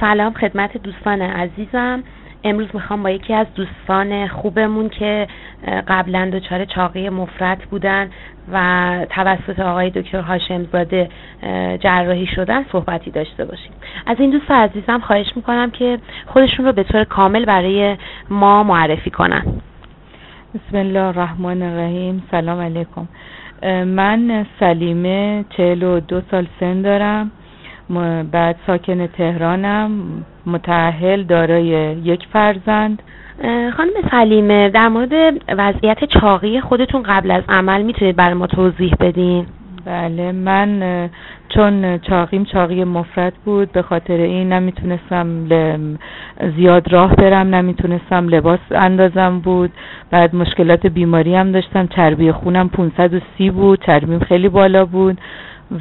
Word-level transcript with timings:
سلام 0.00 0.32
خدمت 0.32 0.76
دوستان 0.76 1.22
عزیزم. 1.22 2.02
امروز 2.44 2.68
می‌خوام 2.74 3.02
با 3.02 3.10
یکی 3.10 3.34
از 3.34 3.46
دوستان 3.54 4.28
خوبمون 4.28 4.88
که 4.88 5.28
قبلا 5.88 6.30
دچار 6.32 6.64
چاقی 6.64 7.08
مفرد 7.08 7.58
بودن 7.58 8.10
و 8.52 9.06
توسط 9.10 9.60
آقای 9.60 9.90
دکتر 9.90 10.20
هاشم 10.20 10.64
زاده 10.72 11.08
جراحی 11.80 12.26
شدن 12.26 12.64
صحبتی 12.72 13.10
داشته 13.10 13.44
باشیم. 13.44 13.72
از 14.06 14.16
این 14.20 14.30
دوست 14.30 14.50
عزیزم 14.50 15.00
خواهش 15.00 15.32
می‌کنم 15.36 15.70
که 15.70 15.98
خودشون 16.26 16.66
رو 16.66 16.72
به 16.72 16.82
طور 16.82 17.04
کامل 17.04 17.44
برای 17.44 17.96
ما 18.30 18.62
معرفی 18.62 19.10
کنن. 19.10 19.42
بسم 20.54 20.76
الله 20.76 21.04
الرحمن 21.04 21.62
الرحیم. 21.62 22.22
سلام 22.30 22.60
علیکم. 22.60 23.08
من 23.84 24.46
سلیمه 24.60 25.44
چهل 25.50 25.82
و 25.82 26.00
دو 26.00 26.20
سال 26.30 26.46
سن 26.60 26.82
دارم. 26.82 27.30
بعد 28.32 28.56
ساکن 28.66 29.06
تهرانم 29.06 29.90
متعهل 30.46 31.22
دارای 31.22 31.66
یک 32.04 32.26
فرزند. 32.32 33.02
خانم 33.76 33.90
سلیمه 34.10 34.68
در 34.68 34.88
مورد 34.88 35.10
وضعیت 35.48 36.04
چاقی 36.04 36.60
خودتون 36.60 37.02
قبل 37.02 37.30
از 37.30 37.42
عمل 37.48 37.82
می‌تونید 37.82 38.16
برای 38.16 38.34
ما 38.34 38.46
توضیح 38.46 38.94
بدین؟ 39.00 39.46
بله 39.84 40.32
من 40.32 41.08
چون 41.48 41.98
چاقیم 41.98 42.44
چاقی 42.44 42.84
مفرد 42.84 43.32
بود 43.44 43.72
به 43.72 43.82
خاطر 43.82 44.14
این 44.14 44.52
نمی‌تونستم 44.52 45.28
زیاد 46.56 46.92
راه 46.92 47.14
برم 47.14 47.54
نمی‌تونستم 47.54 48.28
لباس 48.28 48.58
اندازم 48.70 49.38
بود. 49.38 49.70
بعد 50.10 50.34
مشکلات 50.34 50.86
بیماری 50.86 51.34
هم 51.34 51.52
داشتم 51.52 51.86
چربی 51.86 52.32
خونم 52.32 52.68
530 52.68 53.54
بود 53.54 53.84
چربیم 53.86 54.18
خیلی 54.18 54.48
بالا 54.48 54.84
بود. 54.84 55.18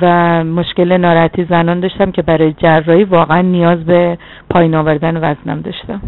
و 0.02 0.44
مشکل 0.44 0.98
ناراحتی 0.98 1.46
زنان 1.50 1.80
داشتم 1.80 2.12
که 2.12 2.22
برای 2.22 2.54
جراحی 2.54 3.04
واقعا 3.04 3.42
نیاز 3.42 3.86
به 3.86 4.18
پایین 4.50 4.76
آوردن 4.76 5.18
وزنم 5.18 5.62
داشتم. 5.62 6.02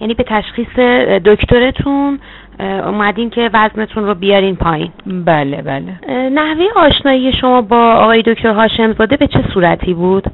یعنی 0.00 0.14
به 0.14 0.22
تشخیص 0.22 0.78
دکترتون 1.24 2.18
اومدین 2.60 3.30
که 3.30 3.50
وزنتون 3.52 4.04
رو 4.04 4.14
بیارین 4.14 4.56
پایین. 4.56 4.90
بله 5.06 5.62
بله. 5.62 5.98
نحوه 6.30 6.64
آشنایی 6.76 7.32
شما 7.32 7.62
با 7.62 7.92
آقای 7.92 8.22
دکتر 8.22 8.52
هاشم 8.52 8.92
زاده 8.92 9.16
به 9.16 9.26
چه 9.26 9.40
صورتی 9.54 9.94
بود؟ 9.94 10.24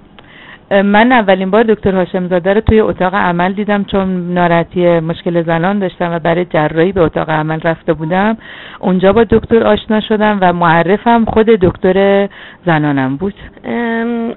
من 0.83 1.12
اولین 1.12 1.50
بار 1.50 1.62
دکتر 1.62 1.94
هاشم 1.94 2.28
زاده 2.28 2.55
رو 2.55 2.61
توی 2.61 2.80
اتاق 2.80 3.14
عمل 3.14 3.53
دیدم 3.53 3.84
چون 3.84 4.34
ناراحتی 4.34 5.00
مشکل 5.00 5.42
زنان 5.42 5.78
داشتم 5.78 6.12
و 6.12 6.19
برای 6.19 6.44
جراحی 6.44 6.92
به 6.92 7.00
اتاق 7.00 7.30
عمل 7.30 7.61
رفته 7.61 7.92
بودم. 7.92 8.36
اونجا 8.80 9.12
با 9.12 9.25
دکتر 9.25 9.64
آشنا 9.64 10.00
شدم 10.00 10.39
و 10.41 10.52
معرفم 10.52 11.25
خود 11.25 11.47
دکتر 11.47 12.28
زنانم 12.67 13.17
بود. 13.17 13.34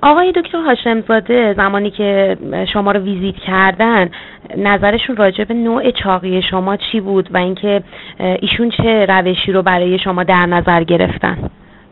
آقای 0.01 0.31
دکتر 0.31 0.57
هاشم 0.57 1.01
زاده 1.01 1.53
زمانی 1.53 1.89
که 1.89 2.37
شما 2.73 2.91
رو 2.91 2.99
ویزیت 2.99 3.35
کردن 3.35 4.09
نظرشون 4.57 5.15
راجع 5.15 5.43
به 5.43 5.53
نوع 5.53 5.91
چاقی 5.91 6.41
شما 6.41 6.77
چی 6.77 6.99
بود 6.99 7.29
و 7.33 7.37
اینکه 7.37 7.83
ایشون 8.39 8.69
چه 8.69 9.05
روشی 9.05 9.51
رو 9.51 9.61
برای 9.61 9.99
شما 9.99 10.23
در 10.23 10.45
نظر 10.45 10.83
گرفتن؟ 10.83 11.37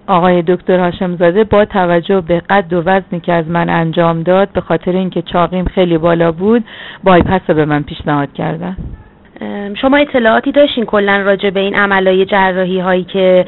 آقای 0.08 0.42
دکتر 0.48 0.80
هاشم 0.80 1.16
زاده 1.16 1.44
با 1.44 1.66
توجه 1.66 2.22
به 2.22 2.40
قد 2.40 2.74
و 2.74 2.82
وزنی 2.82 3.20
که 3.20 3.34
از 3.34 3.48
من 3.48 3.70
انجام 3.70 4.24
داد 4.24 4.50
به 4.50 4.62
خاطر 4.62 4.92
اینکه 4.92 5.22
چاقیم 5.22 5.66
خیلی 5.66 5.98
بالا 5.98 6.32
بود 6.32 6.64
بایپس 7.04 7.42
رو 7.48 7.56
به 7.56 7.66
من 7.66 7.84
پیشنهاد 7.84 8.34
کردن. 8.34 8.78
شما 9.82 9.98
اطلاعاتی 9.98 10.52
داشتین 10.52 10.86
کلا 10.86 11.18
راجع 11.18 11.50
به 11.50 11.60
این 11.60 11.76
عملای 11.76 12.26
جراحی 12.26 12.80
هایی 12.80 13.04
که 13.04 13.46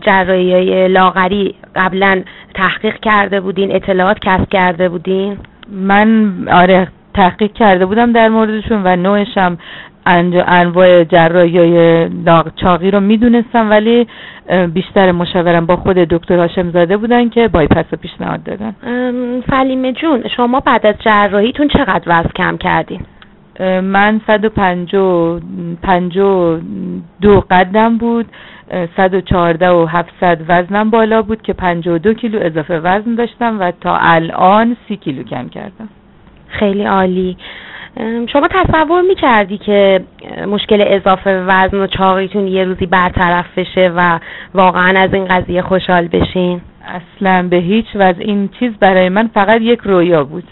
جراحی 0.00 0.52
های 0.52 0.88
لاغری 0.88 1.54
قبلا 1.76 2.22
تحقیق 2.54 3.00
کرده 3.00 3.40
بودین 3.40 3.74
اطلاعات 3.74 4.18
کسب 4.18 4.48
کرده 4.50 4.88
بودین؟ 4.88 5.36
من 5.70 6.32
آره 6.52 6.88
تحقیق 7.14 7.52
کرده 7.52 7.86
بودم 7.86 8.12
در 8.12 8.28
موردشون 8.28 8.82
و 8.84 8.96
نوعشم 8.96 9.58
انواع 10.06 11.04
جراحی 11.04 11.58
های 11.58 12.08
چاقی 12.56 12.90
رو 12.90 13.00
می‌دونستم 13.00 13.70
ولی 13.70 14.06
بیشتر 14.74 15.12
مشاورم 15.12 15.66
با 15.66 15.76
خود 15.76 15.96
دکتر 15.96 16.38
هاشم 16.38 16.70
زاده 16.70 16.96
بودن 16.96 17.28
که 17.28 17.48
بایپس 17.48 17.84
رو 17.90 17.98
پیشنهاد 17.98 18.42
دادن. 18.42 18.74
سلیمه 19.50 19.92
جون 19.92 20.28
شما 20.36 20.60
بعد 20.60 20.86
از 20.86 20.94
جراحیتون 20.98 21.68
چقدر 21.68 22.02
وزن 22.06 22.30
کم 22.36 22.56
کردین؟ 22.56 23.00
من 23.80 24.20
150 24.26 25.40
دو 27.20 27.44
قدم 27.50 27.98
بود 27.98 28.26
114 28.96 29.70
و 29.70 29.86
700 29.86 30.40
وزنم 30.48 30.90
بالا 30.90 31.22
بود 31.22 31.42
که 31.42 31.52
52 31.52 32.14
کیلو 32.14 32.38
اضافه 32.42 32.78
وزن 32.78 33.14
داشتم 33.14 33.60
و 33.60 33.72
تا 33.80 33.96
الان 33.96 34.76
30 34.88 34.96
کیلو 34.96 35.22
کم 35.22 35.48
کردم. 35.48 35.88
خیلی 36.48 36.84
عالی. 36.84 37.36
شما 38.32 38.48
تصور 38.50 39.02
می‌کردی 39.02 39.58
که 39.58 40.00
مشکل 40.46 40.84
اضافه 40.86 41.44
وزن 41.46 41.80
و 41.80 41.86
چاقیتون 41.86 42.48
یه 42.48 42.64
روزی 42.64 42.86
برطرف 42.86 43.58
بشه 43.58 43.92
و 43.96 44.18
واقعا 44.54 45.00
از 45.00 45.14
این 45.14 45.24
قضیه 45.24 45.62
خوشحال 45.62 46.08
بشین؟ 46.08 46.60
اصلا 46.86 47.48
به 47.50 47.56
هیچ 47.56 47.86
وجه. 47.94 48.20
این 48.20 48.48
چیز 48.58 48.72
برای 48.80 49.08
من 49.08 49.30
فقط 49.34 49.60
یک 49.60 49.80
رویا 49.84 50.24
بود. 50.24 50.44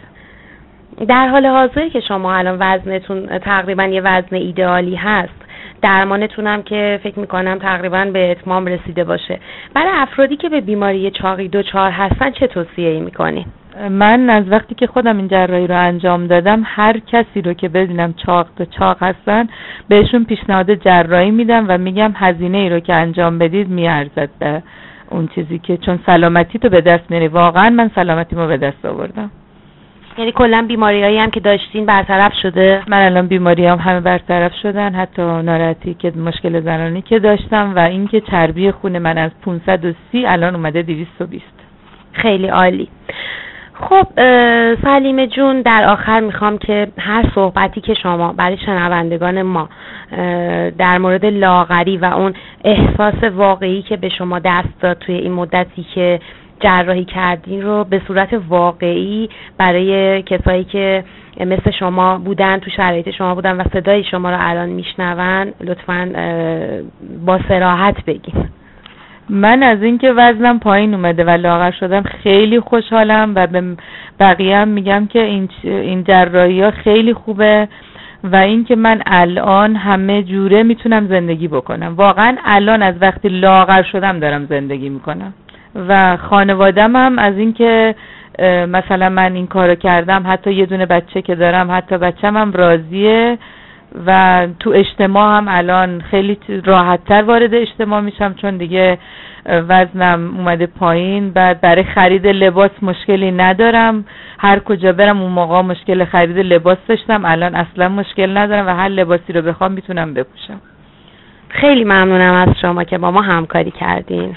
در 1.08 1.28
حال 1.28 1.46
حاضر 1.46 1.88
که 1.88 2.00
شما 2.00 2.34
الان 2.34 2.56
وزنتون 2.60 3.38
تقریبا 3.38 3.84
یه 3.84 4.00
وزن 4.00 4.36
ایدئالی 4.36 4.94
هست 4.94 5.34
درمانتونم 5.82 6.62
که 6.62 7.00
فکر 7.02 7.18
می‌کنم 7.18 7.58
تقریبا 7.58 8.04
به 8.04 8.30
اتمام 8.30 8.66
رسیده 8.66 9.04
باشه. 9.04 9.38
برای 9.74 9.92
افرادی 9.94 10.36
که 10.36 10.48
به 10.48 10.60
بیماری 10.60 11.10
چاقی 11.10 11.48
دچار 11.48 11.90
هستن 11.90 12.30
چه 12.30 12.46
توصیه 12.46 12.88
ای 12.88 13.00
می‌کنین؟ 13.00 13.46
من 13.90 14.30
از 14.30 14.44
وقتی 14.48 14.74
که 14.74 14.86
خودم 14.86 15.16
این 15.16 15.28
جراحی 15.28 15.66
رو 15.66 15.78
انجام 15.78 16.26
دادم 16.26 16.62
هر 16.64 16.98
کسی 16.98 17.42
رو 17.42 17.52
که 17.52 17.68
ببینم 17.68 18.14
چاق 18.26 18.46
تو 18.56 18.64
چاق 18.64 19.02
هستن 19.02 19.48
بهشون 19.88 20.24
پیشنهاد 20.24 20.74
جراحی 20.74 21.30
میدم 21.30 21.64
و 21.68 21.78
میگم 21.78 22.12
هزینه 22.16 22.58
ای 22.58 22.68
رو 22.68 22.80
که 22.80 22.94
انجام 22.94 23.38
بدید 23.38 23.68
میارزد 23.68 24.28
به 24.38 24.62
اون 25.10 25.28
چیزی 25.34 25.58
که 25.58 25.76
چون 25.76 25.98
سلامتی 26.06 26.58
تو 26.58 26.68
به 26.68 26.80
دست 26.80 27.10
میری 27.10 27.28
واقعا 27.28 27.70
من 27.70 27.90
سلامتیمو 27.94 28.46
به 28.46 28.56
دست 28.56 28.84
آوردم. 28.84 29.30
یعنی 30.18 30.32
کلا 30.32 30.64
بیماریایی 30.68 31.18
هم 31.18 31.30
که 31.30 31.40
داشتین 31.40 31.86
برطرف 31.86 32.32
شده؟ 32.34 32.82
من 32.88 33.06
الان 33.06 33.26
بیماری 33.26 33.66
هم 33.66 33.78
همه 33.78 34.00
برطرف 34.00 34.52
شدن 34.62 34.94
حتی 34.94 35.22
ناراحتی 35.22 35.94
که 35.94 36.10
مشکل 36.10 36.60
زنانی 36.60 37.02
که 37.02 37.18
داشتم 37.18 37.72
و 37.76 37.78
اینکه 37.78 38.20
چربی 38.20 38.70
خون 38.70 38.98
من 38.98 39.18
از 39.18 39.30
530 39.42 40.26
الان 40.26 40.54
اومده 40.54 40.82
220 40.82 41.44
خیلی 42.12 42.48
عالی. 42.48 42.88
خب 43.74 44.06
سلیمه 44.82 45.26
جون 45.26 45.62
در 45.62 45.84
آخر 45.88 46.20
می‌خوام 46.20 46.58
که 46.58 46.88
هر 46.98 47.24
صحبتی 47.34 47.80
که 47.80 47.94
شما 47.94 48.32
برای 48.32 48.56
شنوندگان 48.56 49.42
ما 49.42 49.68
در 50.78 50.98
مورد 50.98 51.26
لاغری 51.26 51.96
و 51.96 52.04
اون 52.04 52.34
احساس 52.64 53.24
واقعی 53.24 53.82
که 53.82 53.96
به 53.96 54.08
شما 54.08 54.38
دست 54.38 54.80
داد 54.80 54.98
توی 54.98 55.14
این 55.14 55.32
مدتی 55.32 55.86
که 55.94 56.20
جراحی 56.60 57.04
کردین 57.04 57.62
رو 57.62 57.84
به 57.84 58.02
صورت 58.06 58.40
واقعی 58.48 59.28
برای 59.58 60.22
کسایی 60.22 60.64
که 60.64 61.04
مثل 61.40 61.70
شما 61.70 62.18
بودن 62.18 62.58
تو 62.58 62.70
شرایط 62.70 63.10
شما 63.10 63.34
بودن 63.34 63.60
و 63.60 63.64
صدای 63.72 64.04
شما 64.04 64.30
رو 64.30 64.36
الان 64.40 64.68
میشنون 64.68 65.52
لطفا 65.60 66.10
با 67.26 67.40
سراحت 67.48 68.04
بگین. 68.04 68.48
من 69.30 69.62
از 69.62 69.82
اینکه 69.82 70.12
وزنم 70.12 70.58
پایین 70.58 70.94
اومده 70.94 71.24
و 71.24 71.30
لاغر 71.30 71.70
شدم 71.70 72.02
خیلی 72.02 72.60
خوشحالم 72.60 73.32
و 73.34 73.46
به 73.46 73.62
بقیه 74.20 74.56
هم 74.56 74.68
میگم 74.68 75.06
که 75.06 75.22
این 75.22 75.48
این 75.62 76.04
جراحی 76.04 76.62
ها 76.62 76.70
خیلی 76.70 77.14
خوبه 77.14 77.68
و 78.24 78.36
اینکه 78.36 78.76
من 78.76 79.02
الان 79.06 79.76
همه 79.76 80.22
جوره 80.22 80.62
می‌تونم 80.62 81.08
زندگی 81.08 81.48
بکنم. 81.48 81.94
واقعا 81.96 82.36
الان 82.44 82.82
از 82.82 82.94
وقتی 83.00 83.28
لاغر 83.28 83.82
شدم 83.82 84.18
دارم 84.18 84.46
زندگی 84.46 84.88
می‌کنم. 84.88 85.34
و 85.88 86.16
خانوادم 86.16 86.96
هم 86.96 87.18
از 87.18 87.36
اینکه 87.36 87.94
مثلا 88.68 89.08
من 89.08 89.34
این 89.34 89.46
کارو 89.46 89.74
کردم 89.74 90.24
حتی 90.26 90.52
یه 90.52 90.66
دونه 90.66 90.86
بچه 90.86 91.22
که 91.22 91.34
دارم 91.34 91.70
حتی 91.70 91.98
بچم 91.98 92.36
هم 92.36 92.52
راضیه. 92.52 93.38
و 94.06 94.48
تو 94.60 94.70
اجتماع 94.70 95.36
هم 95.36 95.46
الان 95.48 96.00
خیلی 96.00 96.38
راحتتر 96.64 97.22
وارد 97.22 97.54
اجتماع 97.54 98.00
میشم 98.00 98.34
چون 98.34 98.56
دیگه 98.56 98.98
وزنم 99.46 100.34
اومده 100.36 100.66
پایین. 100.66 101.30
بعد 101.30 101.60
برای 101.60 101.84
خرید 101.84 102.26
لباس 102.26 102.70
مشکلی 102.82 103.30
ندارم. 103.30 104.04
هر 104.38 104.58
کجا 104.58 104.92
برم 104.92 105.20
اون 105.22 105.32
موقع 105.32 105.60
مشکل 105.60 106.04
خرید 106.04 106.38
لباس 106.38 106.78
داشتم. 106.88 107.24
الان 107.24 107.54
اصلا 107.54 107.88
مشکل 107.88 108.36
ندارم 108.36 108.66
و 108.66 108.70
هر 108.70 108.88
لباسی 108.88 109.32
رو 109.32 109.42
بخوام 109.42 109.72
می‌تونم 109.72 110.14
بپوشم. 110.14 110.60
خیلی 111.48 111.84
ممنونم 111.84 112.34
از 112.34 112.48
شما 112.60 112.84
که 112.84 112.98
با 112.98 113.10
ما 113.10 113.20
همکاری 113.20 113.70
کردین. 113.70 114.36